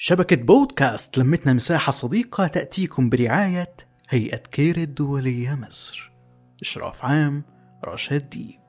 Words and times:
شبكة 0.00 0.36
بودكاست 0.36 1.18
لمتنا 1.18 1.52
مساحة 1.52 1.92
صديقة 1.92 2.46
تأتيكم 2.46 3.08
برعاية 3.08 3.72
هيئة 4.08 4.36
كير 4.36 4.76
الدولية 4.76 5.54
مصر. 5.54 6.12
إشراف 6.60 7.04
عام 7.04 7.44
رشا 7.84 8.30
الديب. 8.30 8.60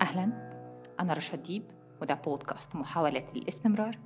أهلا. 0.00 0.50
أنا 1.00 1.14
رشا 1.14 1.42
الديب 1.42 1.62
وده 2.02 2.14
بودكاست 2.14 2.76
محاولات 2.76 3.24
للاستمرار 3.36 3.98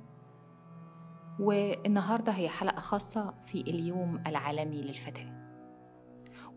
والنهاردة 1.39 2.31
هي 2.31 2.49
حلقة 2.49 2.79
خاصة 2.79 3.33
في 3.45 3.61
اليوم 3.61 4.23
العالمي 4.27 4.81
للفتاة. 4.81 5.33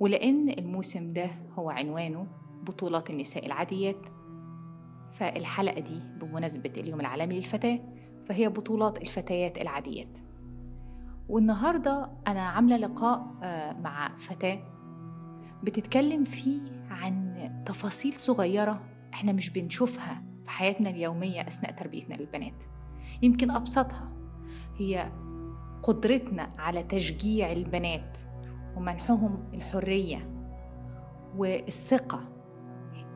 ولأن 0.00 0.48
الموسم 0.48 1.12
ده 1.12 1.30
هو 1.58 1.70
عنوانه 1.70 2.26
بطولات 2.62 3.10
النساء 3.10 3.46
العاديات 3.46 4.06
فالحلقة 5.12 5.80
دي 5.80 6.00
بمناسبة 6.20 6.72
اليوم 6.76 7.00
العالمي 7.00 7.36
للفتاة 7.36 7.80
فهي 8.28 8.48
بطولات 8.48 9.02
الفتيات 9.02 9.58
العاديات. 9.58 10.18
والنهاردة 11.28 12.10
أنا 12.26 12.40
عاملة 12.48 12.76
لقاء 12.76 13.34
آه، 13.42 13.72
مع 13.72 14.16
فتاة 14.16 14.58
بتتكلم 15.62 16.24
فيه 16.24 16.60
عن 16.90 17.38
تفاصيل 17.66 18.12
صغيرة 18.12 18.80
إحنا 19.14 19.32
مش 19.32 19.50
بنشوفها 19.50 20.22
في 20.44 20.50
حياتنا 20.50 20.90
اليومية 20.90 21.40
أثناء 21.40 21.72
تربيتنا 21.72 22.14
للبنات. 22.14 22.62
يمكن 23.22 23.50
أبسطها. 23.50 24.12
هي 24.76 25.12
قدرتنا 25.82 26.48
على 26.58 26.82
تشجيع 26.82 27.52
البنات 27.52 28.18
ومنحهم 28.76 29.50
الحرية 29.54 30.30
والثقة 31.36 32.28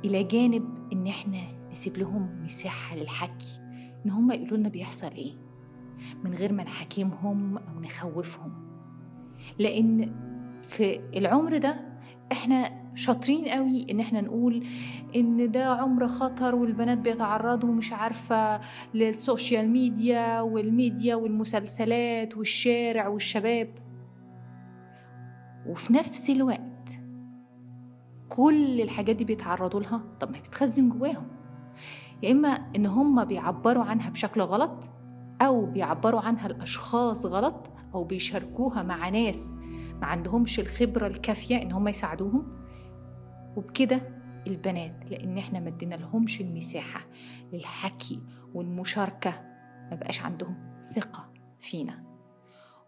إلى 0.04 0.24
جانب 0.24 0.92
إن 0.92 1.06
إحنا 1.06 1.40
نسيب 1.70 1.96
لهم 1.96 2.42
مساحة 2.42 2.96
للحكي. 2.96 3.61
إن 4.06 4.10
هم 4.10 4.30
يقولوا 4.32 4.56
لنا 4.58 4.68
بيحصل 4.68 5.10
إيه 5.10 5.32
من 6.24 6.34
غير 6.34 6.52
ما 6.52 6.62
نحاكمهم 6.62 7.58
أو 7.58 7.80
نخوفهم. 7.80 8.52
لأن 9.58 10.14
في 10.62 11.00
العمر 11.18 11.56
ده 11.58 11.80
إحنا 12.32 12.82
شاطرين 12.94 13.44
قوي 13.48 13.86
إن 13.90 14.00
إحنا 14.00 14.20
نقول 14.20 14.66
إن 15.16 15.50
ده 15.50 15.66
عمر 15.66 16.06
خطر 16.06 16.54
والبنات 16.54 16.98
بيتعرضوا 16.98 17.72
مش 17.72 17.92
عارفة 17.92 18.60
للسوشيال 18.94 19.68
ميديا 19.68 20.40
والميديا 20.40 21.14
والمسلسلات 21.14 22.36
والشارع 22.36 23.08
والشباب. 23.08 23.68
وفي 25.66 25.92
نفس 25.92 26.30
الوقت 26.30 26.88
كل 28.28 28.80
الحاجات 28.80 29.16
دي 29.16 29.24
بيتعرضوا 29.24 29.80
لها 29.80 30.02
طب 30.20 30.30
ما 30.30 30.38
بتخزن 30.38 30.88
جواهم. 30.88 31.26
يا 32.22 32.30
إما 32.30 32.48
إن 32.48 32.86
هم 32.86 33.24
بيعبروا 33.24 33.84
عنها 33.84 34.10
بشكل 34.10 34.40
غلط 34.40 34.90
أو 35.42 35.66
بيعبروا 35.66 36.20
عنها 36.20 36.46
الأشخاص 36.46 37.26
غلط 37.26 37.70
أو 37.94 38.04
بيشاركوها 38.04 38.82
مع 38.82 39.08
ناس 39.08 39.56
ما 40.00 40.06
عندهمش 40.06 40.60
الخبرة 40.60 41.06
الكافية 41.06 41.62
إن 41.62 41.72
هم 41.72 41.88
يساعدوهم. 41.88 42.62
وبكده 43.56 44.00
البنات 44.46 45.10
لأن 45.10 45.38
إحنا 45.38 45.60
ما 45.60 45.68
ادينا 45.68 45.94
لهمش 45.94 46.40
المساحة 46.40 47.00
للحكي 47.52 48.20
والمشاركة 48.54 49.30
ما 49.90 49.96
بقاش 49.96 50.22
عندهم 50.22 50.56
ثقة 50.94 51.32
فينا 51.60 52.04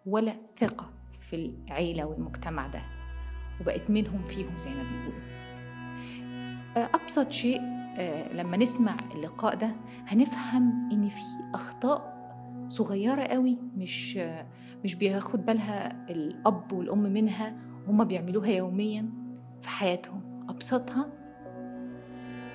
ولا 0.07 0.33
ثقة 0.57 0.91
في 1.21 1.37
العيلة 1.37 2.05
والمجتمع 2.05 2.67
ده. 2.67 2.81
وبقت 3.61 3.91
منهم 3.91 4.25
فيهم 4.25 4.59
زي 4.59 4.71
ما 4.71 4.83
بيقولوا. 4.83 5.21
أبسط 6.77 7.31
شيء 7.33 7.61
لما 8.33 8.57
نسمع 8.57 8.97
اللقاء 9.15 9.55
ده 9.55 9.71
هنفهم 10.07 10.89
إن 10.93 11.09
في 11.09 11.23
أخطاء 11.55 12.15
صغيرة 12.69 13.23
قوي 13.23 13.59
مش 13.77 14.17
آه، 14.17 14.47
مش 14.85 14.95
بياخد 14.95 15.47
بالها 15.47 16.07
الأب 16.11 16.73
والأم 16.73 16.99
منها 17.03 17.57
هما 17.89 18.05
بيعملوها 18.05 18.49
يوميا 18.49 19.11
في 19.63 19.69
حياتهم. 19.69 20.21
أبسطها 20.49 21.07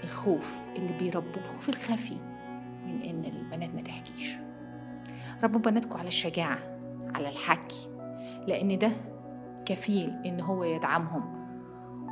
الخوف 0.04 0.56
اللي 0.76 0.98
بيربوه 1.00 1.44
الخوف 1.44 1.70
الخفي 1.70 2.18
من 2.86 3.02
إن 3.02 3.26
البنات 3.26 3.76
ما 3.76 3.82
تحكيش. 3.82 4.36
ربوا 5.44 5.62
بناتكم 5.62 6.00
على 6.00 6.08
الشجاعة 6.08 6.60
على 7.16 7.30
الحكي 7.30 7.88
لأن 8.48 8.78
ده 8.78 8.92
كفيل 9.66 10.10
إن 10.26 10.42
هو 10.42 10.64
يدعمهم 10.64 11.40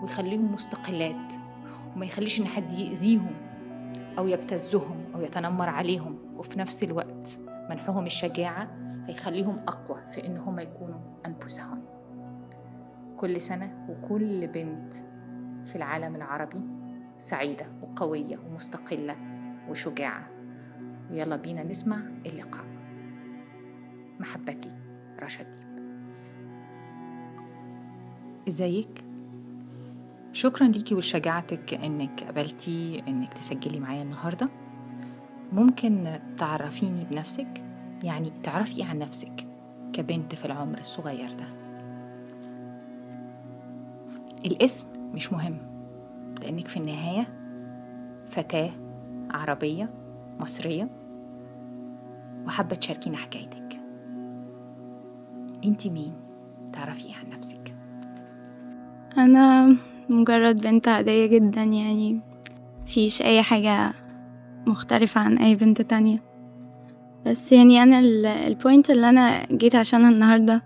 ويخليهم 0.01 0.53
مستقلات. 0.53 1.33
وما 1.97 2.05
يخليش 2.05 2.41
إن 2.41 2.45
حد 2.47 2.71
يأذيهم 2.71 3.35
أو 4.17 4.27
يبتزهم 4.27 5.05
أو 5.15 5.21
يتنمر 5.21 5.69
عليهم. 5.69 6.19
وفي 6.35 6.59
نفس 6.59 6.83
الوقت 6.83 7.39
منحهم 7.69 8.05
الشجاعة 8.05 8.67
هيخليهم 9.07 9.59
أقوى 9.67 10.01
في 10.11 10.27
إن 10.27 10.37
هم 10.37 10.59
يكونوا 10.59 10.99
أنفسهم. 11.25 11.81
كل 13.17 13.41
سنة 13.41 13.85
وكل 13.89 14.47
بنت 14.47 14.93
في 15.65 15.75
العالم 15.75 16.15
العربي 16.15 16.61
سعيدة 17.17 17.65
وقوية 17.81 18.37
ومستقلة 18.37 19.15
وشجاعة. 19.69 20.29
ويلا 21.11 21.35
بينا 21.35 21.63
نسمع 21.63 21.97
اللقاء. 22.25 22.65
محبتي 24.19 24.71
رشا 25.23 25.43
ديب 25.43 25.67
إزيك؟ 28.47 29.06
شكرا 30.37 30.67
ليكي 30.67 30.95
ولشجاعتك 30.95 31.73
إنك 31.73 32.23
قبلتي 32.23 33.03
إنك 33.07 33.33
تسجلي 33.33 33.79
معايا 33.79 34.03
النهارده. 34.03 34.49
ممكن 35.51 36.19
تعرفيني 36.37 37.05
بنفسك 37.05 37.63
يعني 38.03 38.33
تعرفي 38.43 38.83
عن 38.83 38.99
نفسك 38.99 39.47
كبنت 39.93 40.35
في 40.35 40.45
العمر 40.45 40.79
الصغير 40.79 41.29
ده. 41.31 41.47
الاسم 44.45 44.85
مش 45.13 45.33
مهم 45.33 45.57
لأنك 46.41 46.67
في 46.67 46.77
النهاية 46.77 47.27
فتاة 48.27 48.69
عربية 49.31 49.89
مصرية 50.39 50.89
وحابة 52.45 52.75
تشاركينا 52.75 53.17
حكايتك. 53.17 53.79
انت 55.65 55.87
مين؟ 55.87 56.13
تعرفي 56.73 57.13
عن 57.13 57.29
نفسك. 57.29 57.75
أنا 59.17 59.75
مجرد 60.09 60.61
بنت 60.61 60.87
عادية 60.87 61.25
جدا 61.25 61.63
يعني 61.63 62.19
مفيش 62.81 63.21
أي 63.21 63.41
حاجة 63.41 63.93
مختلفة 64.67 65.21
عن 65.21 65.37
أي 65.37 65.55
بنت 65.55 65.81
تانية. 65.81 66.23
بس 67.25 67.51
يعني 67.51 67.83
أنا 67.83 67.99
البوينت 68.47 68.89
اللي 68.89 69.09
أنا 69.09 69.45
جيت 69.51 69.75
عشانها 69.75 70.09
النهاردة 70.09 70.63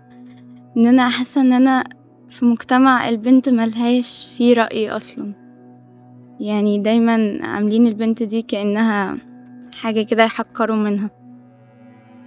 إن 0.76 0.86
أنا 0.86 1.08
حاسة 1.08 1.40
إن 1.40 1.52
أنا 1.52 1.84
في 2.28 2.44
مجتمع 2.44 3.08
البنت 3.08 3.48
ملهاش 3.48 4.26
فيه 4.36 4.54
رأي 4.54 4.90
أصلا. 4.90 5.34
يعني 6.40 6.78
دايما 6.78 7.38
عاملين 7.42 7.86
البنت 7.86 8.22
دي 8.22 8.42
كأنها 8.42 9.16
حاجة 9.74 10.02
كده 10.02 10.24
يحقروا 10.24 10.76
منها. 10.76 11.10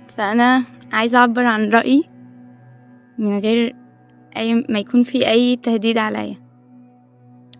فأنا 0.08 0.64
عايزة 0.94 1.18
أعبر 1.18 1.46
عن 1.46 1.70
رأيي 1.70 2.04
من 3.18 3.40
غير 3.40 3.76
أي 4.38 4.66
ما 4.70 4.80
يكون 4.80 5.04
في 5.04 5.28
أي 5.30 5.56
تهديد 5.56 5.98
عليا. 5.98 6.45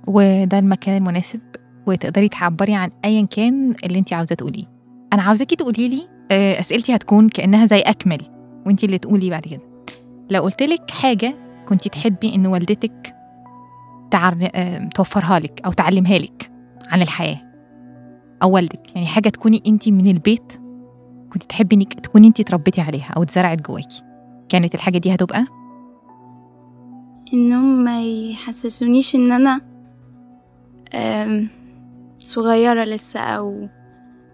وده 0.08 0.60
المكان 0.60 0.98
المناسب 0.98 1.40
وتقدري 1.88 2.30
تعبري 2.30 2.76
عن 2.76 2.90
ايا 3.06 3.26
كان 3.26 3.76
اللي 3.86 4.00
انت 4.00 4.14
عاوزة 4.14 4.36
تقوليه. 4.36 4.66
أنا 5.14 5.22
عاوزاكي 5.22 5.56
تقولي 5.56 5.88
لي 5.90 6.08
آه، 6.32 6.60
أسئلتي 6.60 6.96
هتكون 6.96 7.30
كأنها 7.30 7.66
زي 7.66 7.80
أكمل 7.80 8.22
وانت 8.66 8.84
اللي 8.84 8.98
تقولي 8.98 9.30
بعد 9.30 9.42
كده. 9.42 9.62
لو 10.30 10.42
قلت 10.42 10.64
لك 10.64 10.92
حاجة 10.92 11.36
كنت 11.68 11.88
تحبي 11.88 12.36
إن 12.36 12.48
والدتك 12.48 13.16
تعر... 14.12 14.50
آه، 14.56 14.90
توفرها 14.96 15.40
لك 15.40 15.62
أو 15.66 15.72
تعلمها 15.72 16.18
لك 16.18 16.52
عن 16.88 17.02
الحياة 17.02 17.42
أو 18.44 18.52
والدك 18.52 18.96
يعني 18.96 19.08
حاجة 19.08 19.30
تكوني 19.30 19.64
انت 19.68 19.90
من 19.90 20.08
البيت 20.08 20.54
كنت 21.34 21.44
تحبي 21.44 21.76
إنك 21.76 21.94
تكوني 21.94 22.28
انت 22.28 22.42
تربيتي 22.42 22.82
عليها 22.82 23.14
أو 23.18 23.24
اتزرعت 23.24 23.62
جواكي 23.62 24.04
كانت 24.50 24.76
الحاجة 24.76 24.98
دي 24.98 25.14
هتبقى؟ 25.16 25.46
إنهم 27.34 27.84
ما 27.84 28.04
يحسسونيش 28.04 29.16
إن 29.16 29.32
أنا 29.32 29.62
صغيرة 32.18 32.84
لسه 32.84 33.20
أو 33.20 33.70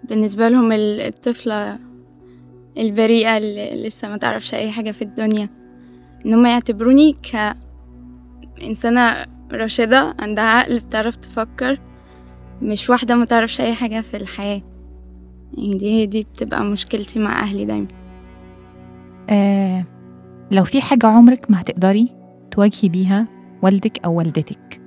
بالنسبة 0.03 0.50
لهم 0.50 0.71
الطفلة 0.71 1.80
البريئة 2.77 3.38
اللي 3.38 3.88
لسه 3.88 4.07
ما 4.09 4.18
تعرفش 4.18 4.53
أي 4.53 4.71
حاجة 4.71 4.92
في 4.92 5.01
الدنيا. 5.01 5.50
إن 6.25 6.33
هم 6.33 6.45
يعتبروني 6.45 7.15
كإنسانة 8.57 9.25
راشدة 9.51 10.15
عندها 10.19 10.44
عقل 10.44 10.80
بتعرف 10.80 11.15
تفكر 11.15 11.80
مش 12.62 12.89
واحدة 12.89 13.15
ما 13.15 13.25
تعرفش 13.25 13.62
أي 13.62 13.74
حاجة 13.74 14.01
في 14.01 14.18
الحياة. 14.18 14.62
يعني 15.57 15.75
دي 15.75 16.06
دي 16.06 16.24
بتبقى 16.24 16.63
مشكلتي 16.63 17.19
مع 17.19 17.39
أهلي 17.39 17.65
دايما. 17.65 17.88
آه 19.30 19.86
لو 20.51 20.63
في 20.63 20.81
حاجة 20.81 21.07
عمرك 21.07 21.51
ما 21.51 21.62
هتقدري 21.62 22.09
تواجهي 22.51 22.89
بيها 22.89 23.27
والدك 23.63 24.06
أو 24.06 24.18
والدتك؟ 24.18 24.81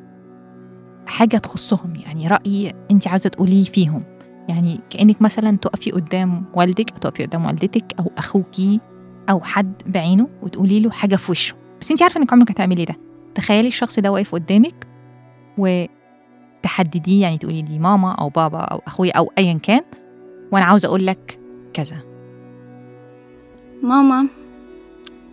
حاجة 1.06 1.36
تخصهم 1.36 1.96
يعني 1.96 2.28
رأي 2.28 2.74
أنت 2.90 3.08
عاوزة 3.08 3.28
تقوليه 3.28 3.64
فيهم. 3.64 4.02
يعني 4.48 4.80
كأنك 4.90 5.22
مثلا 5.22 5.56
تقفي 5.56 5.90
قدام 5.90 6.44
والدك 6.54 6.90
أو 6.90 6.98
تقفي 6.98 7.24
قدام 7.26 7.46
والدتك 7.46 7.94
أو 7.98 8.10
أخوكي 8.18 8.80
أو 9.30 9.40
حد 9.40 9.72
بعينه 9.86 10.28
وتقولي 10.42 10.80
له 10.80 10.90
حاجة 10.90 11.16
في 11.16 11.30
وشه. 11.30 11.54
بس 11.80 11.90
انت 11.90 12.02
عارفة 12.02 12.20
إنك 12.20 12.32
عمرك 12.32 12.50
هتعملي 12.50 12.84
ده. 12.84 12.96
تخيلي 13.34 13.68
الشخص 13.68 13.98
ده 13.98 14.12
واقف 14.12 14.34
قدامك 14.34 14.86
وتحدديه 15.58 17.22
يعني 17.22 17.38
تقولي 17.38 17.62
دي 17.62 17.78
ماما 17.78 18.12
أو 18.12 18.28
بابا 18.28 18.58
أو 18.58 18.80
أخويا 18.86 19.12
أو 19.12 19.32
أيا 19.38 19.58
كان 19.62 19.82
وأنا 20.52 20.64
عاوزة 20.64 20.88
أقول 20.88 21.06
لك 21.06 21.38
كذا. 21.74 21.96
ماما 23.82 24.26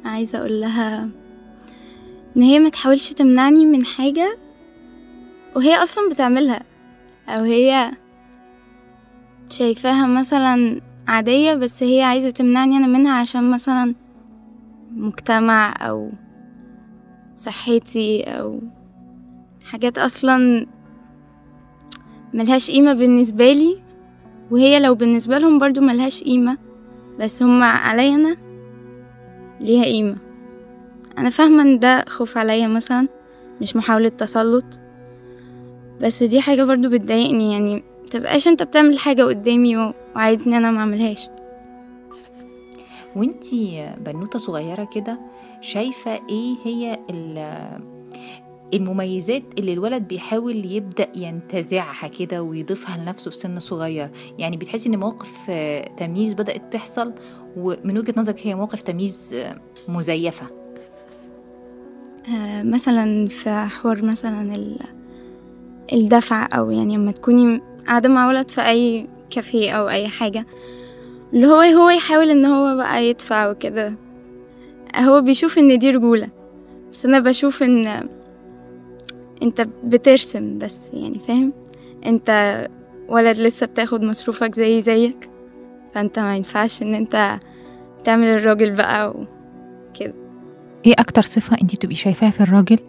عايزة 0.05 0.39
أقول 0.39 0.61
لها 0.61 1.09
إن 2.37 2.41
هي 2.41 2.59
ما 2.59 2.69
تحاولش 2.69 3.11
تمنعني 3.11 3.65
من 3.65 3.85
حاجة 3.85 4.37
وهي 5.55 5.75
أصلا 5.75 6.09
بتعملها. 6.09 6.61
أو 7.29 7.43
هي 7.43 7.91
شايفاها 9.49 10.07
مثلا 10.07 10.81
عادية 11.07 11.53
بس 11.53 11.83
هي 11.83 12.01
عايزة 12.01 12.29
تمنعني 12.29 12.77
أنا 12.77 12.87
منها 12.87 13.13
عشان 13.19 13.51
مثلا 13.51 13.95
مجتمع 14.91 15.73
أو 15.81 16.11
صحتي 17.35 18.23
أو 18.23 18.61
حاجات 19.65 19.97
أصلا 19.97 20.67
ملهاش 22.33 22.71
قيمة 22.71 22.93
بالنسبة 22.93 23.53
لي. 23.53 23.81
وهي 24.51 24.79
لو 24.79 24.95
بالنسبة 24.95 25.37
لهم 25.37 25.59
برضو 25.59 25.81
ملهاش 25.81 26.23
قيمة 26.23 26.57
بس 27.19 27.43
هما 27.43 27.65
عليا 27.65 28.15
أنا 28.15 28.37
ليها 29.59 29.83
قيمة. 29.83 30.17
أنا 31.17 31.29
فاهمة 31.29 31.63
إن 31.63 31.79
ده 31.79 32.05
خوف 32.07 32.37
عليا 32.37 32.67
مثلا 32.67 33.07
مش 33.61 33.75
محاولة 33.75 34.09
تسلط. 34.09 34.81
بس 36.01 36.23
دي 36.23 36.41
حاجة 36.41 36.63
برضو 36.63 36.89
بتضايقني 36.89 37.51
يعني 37.53 37.83
متبقاش 38.03 38.47
انت 38.47 38.63
بتعمل 38.63 38.99
حاجة 38.99 39.23
قدامي 39.23 39.93
وعايزني 40.15 40.57
أنا 40.57 40.71
معملهاش 40.71 41.27
وانتي 43.15 43.89
بنوتة 44.05 44.39
صغيرة 44.39 44.89
كده 44.95 45.19
شايفة 45.61 46.11
إيه 46.29 46.55
هي 46.63 46.99
المميزات 48.73 49.43
اللي 49.59 49.73
الولد 49.73 50.07
بيحاول 50.07 50.65
يبدأ 50.65 51.07
ينتزعها 51.15 52.07
كده 52.07 52.43
ويضيفها 52.43 52.97
لنفسه 52.97 53.31
في 53.31 53.37
سن 53.37 53.59
صغير؟ 53.59 54.09
يعني 54.39 54.57
بتحسي 54.57 54.89
ان 54.89 54.99
مواقف 54.99 55.51
تمييز 55.97 56.33
بدأت 56.33 56.73
تحصل 56.73 57.13
ومن 57.57 57.97
وجهة 57.97 58.13
نظرك 58.17 58.47
هي 58.47 58.55
مواقف 58.55 58.81
تمييز 58.81 59.35
مزيفة؟ 59.87 60.45
آه 62.35 62.63
مثلا 62.63 63.27
في 63.27 63.49
حوار 63.49 64.05
مثلا 64.05 64.77
الدفع 65.93 66.47
أو 66.53 66.71
يعني 66.71 66.95
لما 66.97 67.11
تكوني 67.11 67.61
قاعدة 67.87 68.09
مع 68.09 68.27
ولد 68.27 68.51
في 68.51 68.61
أي 68.61 69.07
كافيه 69.29 69.71
أو 69.71 69.89
أي 69.89 70.07
حاجة 70.07 70.45
اللي 71.33 71.47
هو 71.47 71.59
هو 71.61 71.89
يحاول 71.89 72.29
إن 72.29 72.45
هو 72.45 72.75
بقى 72.75 73.05
يدفع 73.05 73.49
وكده. 73.49 73.93
هو 74.95 75.21
بيشوف 75.21 75.57
إن 75.57 75.79
دي 75.79 75.89
رجولة 75.89 76.27
بس 76.91 77.05
أنا 77.05 77.19
بشوف 77.19 77.63
إن 77.63 78.07
أنت 79.43 79.67
بترسم 79.83 80.57
بس 80.57 80.93
يعني 80.93 81.19
فاهم؟ 81.19 81.53
أنت 82.05 82.67
ولد 83.09 83.37
لسه 83.37 83.65
بتاخد 83.65 84.03
مصروفك 84.03 84.55
زي 84.55 84.81
زيك 84.81 85.29
فأنت 85.93 86.19
ما 86.19 86.35
ينفعش 86.35 86.81
إن 86.81 86.95
أنت 86.95 87.39
تعمل 88.03 88.27
الراجل 88.27 88.71
بقى 88.71 89.09
وكده. 89.09 90.13
إيه 90.85 90.93
أكتر 90.99 91.21
صفة 91.21 91.57
انت 91.61 91.75
بتبقي 91.75 91.95
شايفاها 91.95 92.31
في 92.31 92.41
الراجل 92.41 92.79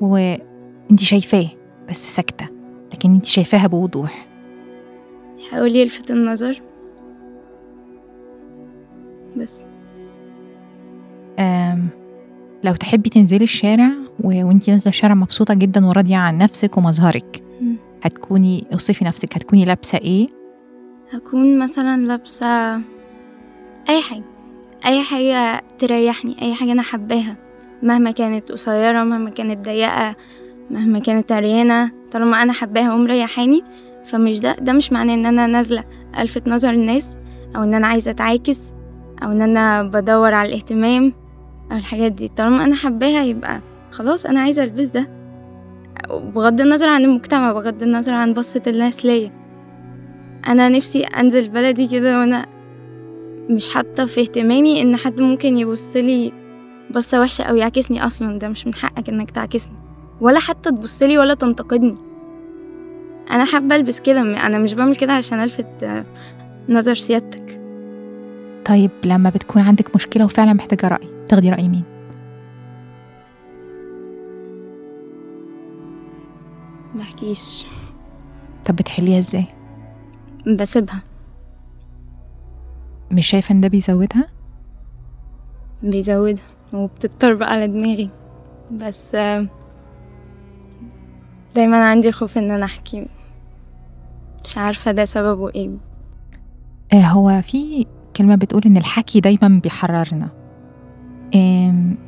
وانت 0.00 1.00
شايفاه؟ 1.00 1.48
بس 1.88 2.16
ساكتة 2.16 2.48
لكن 2.92 3.14
انت 3.14 3.26
شايفاها 3.26 3.66
بوضوح. 3.66 4.26
يحاول 5.38 5.76
يلفت 5.76 6.10
النظر. 6.10 6.62
بس. 9.36 9.64
أم 11.38 11.88
لو 12.64 12.74
تحبي 12.74 13.10
تنزلي 13.10 13.44
الشارع 13.44 13.90
و... 14.20 14.46
وانتي 14.46 14.70
نازلة 14.70 14.90
الشارع 14.90 15.14
مبسوطة 15.14 15.54
جدا 15.54 15.86
وراضية 15.86 16.16
عن 16.16 16.38
نفسك 16.38 16.76
ومظهرك. 16.76 17.42
هتكوني 18.02 18.66
اوصفي 18.72 19.04
نفسك 19.04 19.36
هتكوني 19.36 19.64
لابسة 19.64 19.98
إيه؟ 19.98 20.28
هكون 21.10 21.58
مثلا 21.58 22.06
لابسة 22.06 22.76
أي 23.88 24.02
حاجة. 24.10 24.24
أي 24.86 25.02
حاجة 25.02 25.64
تريحني 25.78 26.42
أي 26.42 26.54
حاجة 26.54 26.72
أنا 26.72 26.82
حباها. 26.82 27.36
مهما 27.82 28.10
كانت 28.10 28.52
قصيرة 28.52 29.04
مهما 29.04 29.30
كانت 29.30 29.64
ضيقة. 29.64 30.16
مهما 30.70 30.98
كانت 30.98 31.32
عريانة 31.32 31.90
طالما 32.12 32.42
أنا 32.42 32.52
حباها 32.52 32.94
ومريحاني 32.94 33.64
فمش 34.04 34.38
ده 34.40 34.56
ده 34.60 34.72
مش 34.72 34.92
معناه 34.92 35.14
إن 35.14 35.26
أنا 35.26 35.46
نازلة 35.46 35.84
ألفت 36.18 36.48
نظر 36.48 36.70
الناس 36.70 37.18
أو 37.56 37.62
إن 37.62 37.74
أنا 37.74 37.86
عايزة 37.86 38.10
أتعاكس 38.10 38.72
أو 39.22 39.32
إن 39.32 39.42
أنا 39.42 39.82
بدور 39.82 40.34
على 40.34 40.48
الاهتمام 40.48 41.12
أو 41.72 41.76
الحاجات 41.76 42.12
دي. 42.12 42.28
طالما 42.28 42.64
أنا 42.64 42.74
حباها 42.74 43.22
يبقى 43.24 43.60
خلاص 43.90 44.26
أنا 44.26 44.40
عايزة 44.40 44.62
ألبس 44.64 44.86
ده. 44.90 45.08
بغض 46.10 46.60
النظر 46.60 46.88
عن 46.88 47.04
المجتمع 47.04 47.52
بغض 47.52 47.82
النظر 47.82 48.14
عن 48.14 48.32
بصة 48.32 48.62
الناس 48.66 49.06
ليا. 49.06 49.32
أنا 50.48 50.68
نفسي 50.68 51.02
أنزل 51.04 51.48
بلدي 51.48 51.86
كده 51.86 52.18
وأنا 52.20 52.46
مش 53.50 53.74
حاطة 53.74 54.06
في 54.06 54.20
اهتمامي 54.20 54.82
إن 54.82 54.96
حد 54.96 55.20
ممكن 55.20 55.56
يبص 55.58 55.96
لي 55.96 56.32
بصة 56.90 57.20
وحشة 57.20 57.42
أو 57.42 57.56
يعكسني 57.56 58.06
أصلا. 58.06 58.38
ده 58.38 58.48
مش 58.48 58.66
من 58.66 58.74
حقك 58.74 59.08
إنك 59.08 59.30
تعكسني 59.30 59.85
ولا 60.20 60.40
حتى 60.40 60.70
تبص 60.70 61.02
لي 61.02 61.18
ولا 61.18 61.34
تنتقدني. 61.34 61.94
أنا 63.30 63.44
حابة 63.44 63.76
ألبس 63.76 64.00
كده 64.00 64.20
أنا 64.20 64.58
مش 64.58 64.74
بعمل 64.74 64.96
كده 64.96 65.12
عشان 65.12 65.38
ألفت 65.42 66.04
نظر 66.68 66.94
سيادتك. 66.94 67.60
طيب 68.64 68.90
لما 69.04 69.30
بتكون 69.30 69.62
عندك 69.62 69.94
مشكلة 69.94 70.24
وفعلا 70.24 70.52
محتاجة 70.52 70.88
رأي 70.88 71.08
تاخدي 71.28 71.50
رأي 71.50 71.68
مين؟ 71.68 71.82
بحكيش 76.94 77.66
طب 78.64 78.76
بتحليها 78.76 79.18
إزاي؟ 79.18 79.44
بسيبها. 80.58 81.02
مش 83.10 83.26
شايفة 83.26 83.52
إن 83.52 83.60
ده 83.60 83.68
بيزودها؟ 83.68 84.28
بيزودها 85.82 86.44
وبتضطر 86.72 87.34
بقى 87.34 87.52
على 87.52 87.66
دماغي. 87.66 88.10
بس 88.72 89.16
دايما 91.56 91.90
عندي 91.90 92.12
خوف 92.12 92.38
إن 92.38 92.50
أنا 92.50 92.64
أحكي. 92.64 93.06
مش 94.44 94.58
عارفة 94.58 94.92
ده 94.92 95.04
سببه 95.04 95.50
إيه. 95.54 95.70
آه 96.92 96.96
هو 97.06 97.42
في 97.42 97.86
كلمة 98.16 98.34
بتقول 98.34 98.62
إن 98.66 98.76
الحكي 98.76 99.20
دايما 99.20 99.60
بيحررنا. 99.62 100.28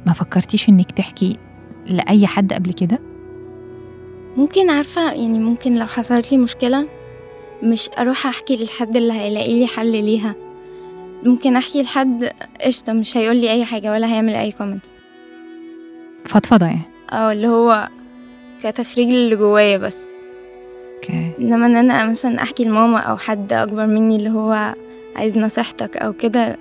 ما 0.07 0.13
فكرتيش 0.15 0.69
إنك 0.69 0.91
تحكي 0.91 1.37
لأي 1.87 2.27
حد 2.27 2.53
قبل 2.53 2.73
كده؟ 2.73 2.99
ممكن 4.37 4.71
عارفة 4.71 5.13
يعني 5.13 5.39
ممكن 5.39 5.75
لو 5.75 5.87
حصلت 5.87 6.33
لي 6.33 6.39
مشكلة 6.39 6.89
مش 7.63 7.91
أروح 7.99 8.27
أحكي 8.27 8.57
للحد 8.57 8.97
اللي 8.97 9.13
هيلاقي 9.13 9.61
لي 9.61 9.67
حل 9.67 10.05
ليها. 10.05 10.35
ممكن 11.25 11.57
أحكي 11.57 11.83
لحد 11.83 12.31
قشطة 12.61 12.93
مش 12.93 13.17
هيقول 13.17 13.37
لي 13.37 13.53
أي 13.53 13.65
حاجة 13.65 13.93
ولا 13.93 14.07
هيعمل 14.07 14.35
أي 14.35 14.53
كومنت 14.53 14.87
فضفضة 16.25 16.67
يعني. 16.67 16.83
آه 17.13 17.33
اللي 17.33 17.49
هو 17.49 17.89
كتخريج 18.63 19.09
اللي 19.09 19.37
جوايا 19.37 19.79
بس. 19.79 20.07
أوكي. 20.95 21.31
إنما 21.41 21.67
إن 21.67 21.77
أنا 21.77 22.11
مثلا 22.11 22.43
أحكي 22.43 22.65
لماما 22.65 22.99
أو 22.99 23.17
حد 23.17 23.53
أكبر 23.53 23.87
مني 23.87 24.17
اللي 24.17 24.31
هو 24.31 24.75
عايز 25.17 25.39
نصيحتك 25.39 25.97
أو 25.97 26.13
كده 26.13 26.57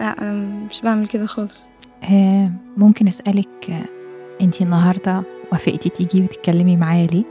لا 0.00 0.22
أنا 0.22 0.32
مش 0.70 0.80
بعمل 0.80 1.08
كده 1.08 1.26
خالص. 1.26 1.70
آه 2.04 2.50
ممكن 2.76 3.08
أسألك 3.08 3.70
أنتي 4.40 4.64
النهارده 4.64 5.22
وافقتي 5.52 5.88
تيجي 5.88 6.22
وتتكلمي 6.22 6.76
معايا 6.76 7.06
ليه؟ 7.06 7.24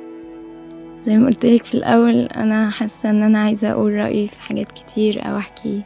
زي 1.01 1.17
ما 1.17 1.27
قلت 1.27 1.45
لك 1.45 1.65
في 1.65 1.73
الأول 1.73 2.21
أنا 2.21 2.69
حاسة 2.69 3.09
إن 3.09 3.23
أنا 3.23 3.39
عايزة 3.39 3.71
أقول 3.71 3.93
رأيي 3.93 4.27
في 4.27 4.41
حاجات 4.41 4.71
كتير 4.71 5.27
أو 5.29 5.37
أحكي 5.37 5.81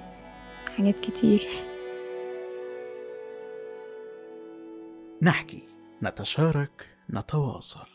حاجات 0.77 0.99
كتير. 0.99 1.47
نحكي 5.21 5.63
نتشارك 6.03 6.87
نتواصل. 7.13 7.92